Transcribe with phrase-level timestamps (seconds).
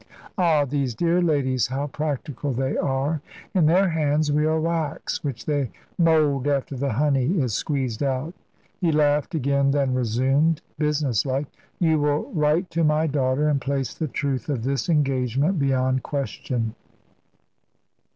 [0.35, 3.21] Ah, these dear ladies, how practical they are!
[3.53, 8.33] In their hands we are wax, which they mould after the honey is squeezed out";
[8.79, 11.45] he laughed again, then resumed, business like:
[11.77, 16.73] "You will write to my daughter and place the truth of this engagement beyond question."